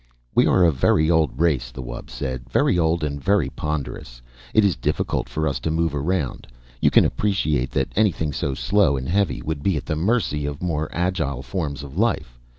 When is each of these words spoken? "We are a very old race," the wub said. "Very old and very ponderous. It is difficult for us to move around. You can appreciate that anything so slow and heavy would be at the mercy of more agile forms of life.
"We 0.33 0.47
are 0.47 0.63
a 0.63 0.71
very 0.71 1.11
old 1.11 1.39
race," 1.39 1.69
the 1.69 1.83
wub 1.83 2.09
said. 2.09 2.49
"Very 2.49 2.79
old 2.79 3.03
and 3.03 3.23
very 3.23 3.51
ponderous. 3.51 4.19
It 4.51 4.65
is 4.65 4.75
difficult 4.75 5.29
for 5.29 5.47
us 5.47 5.59
to 5.59 5.69
move 5.69 5.93
around. 5.93 6.47
You 6.81 6.89
can 6.89 7.05
appreciate 7.05 7.69
that 7.73 7.89
anything 7.95 8.33
so 8.33 8.55
slow 8.55 8.97
and 8.97 9.07
heavy 9.07 9.43
would 9.43 9.61
be 9.61 9.77
at 9.77 9.85
the 9.85 9.95
mercy 9.95 10.47
of 10.47 10.59
more 10.59 10.89
agile 10.91 11.43
forms 11.43 11.83
of 11.83 11.99
life. 11.99 12.39